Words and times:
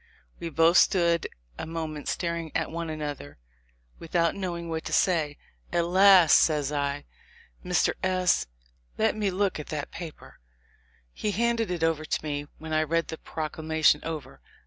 We 0.39 0.49
both 0.49 0.77
stood 0.77 1.27
a 1.59 1.67
moment 1.67 2.07
staring 2.07 2.51
at 2.55 2.71
one 2.71 2.89
another 2.89 3.37
without 3.99 4.33
knowing 4.33 4.67
what 4.67 4.83
to 4.85 4.93
say. 4.93 5.37
At 5.71 5.85
last 5.85 6.39
says 6.39 6.71
I, 6.71 7.05
"Mr. 7.63 7.93
S—, 8.01 8.47
let 8.97 9.15
me 9.15 9.29
look 9.29 9.59
at 9.59 9.67
that 9.67 9.91
paper." 9.91 10.39
He 11.13 11.29
handed 11.29 11.69
it 11.69 11.81
to 11.81 12.19
me, 12.23 12.47
when 12.57 12.73
I 12.73 12.81
read 12.81 13.09
the 13.09 13.19
proclamation 13.19 14.01
over. 14.03 14.41